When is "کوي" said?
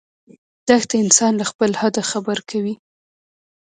2.49-2.75